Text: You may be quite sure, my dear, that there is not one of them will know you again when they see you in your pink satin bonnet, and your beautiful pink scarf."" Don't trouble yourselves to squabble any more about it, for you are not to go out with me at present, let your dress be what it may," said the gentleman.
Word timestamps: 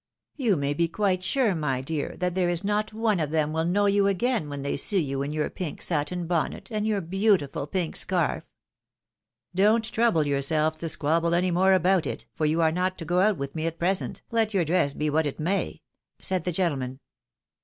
You 0.35 0.55
may 0.55 0.73
be 0.73 0.87
quite 0.87 1.21
sure, 1.21 1.53
my 1.53 1.79
dear, 1.81 2.15
that 2.17 2.33
there 2.33 2.49
is 2.49 2.63
not 2.63 2.91
one 2.91 3.19
of 3.19 3.29
them 3.29 3.53
will 3.53 3.65
know 3.65 3.85
you 3.85 4.07
again 4.07 4.49
when 4.49 4.63
they 4.63 4.75
see 4.75 4.99
you 4.99 5.21
in 5.21 5.31
your 5.31 5.47
pink 5.51 5.79
satin 5.83 6.25
bonnet, 6.25 6.69
and 6.71 6.87
your 6.87 7.01
beautiful 7.01 7.67
pink 7.67 7.95
scarf."" 7.95 8.43
Don't 9.55 9.83
trouble 9.85 10.25
yourselves 10.25 10.77
to 10.77 10.89
squabble 10.89 11.35
any 11.35 11.51
more 11.51 11.73
about 11.73 12.07
it, 12.07 12.25
for 12.33 12.47
you 12.47 12.61
are 12.61 12.71
not 12.71 12.97
to 12.97 13.05
go 13.05 13.19
out 13.19 13.37
with 13.37 13.53
me 13.53 13.67
at 13.67 13.77
present, 13.77 14.23
let 14.31 14.55
your 14.55 14.65
dress 14.65 14.93
be 14.93 15.11
what 15.11 15.27
it 15.27 15.39
may," 15.39 15.83
said 16.19 16.45
the 16.45 16.51
gentleman. 16.51 16.99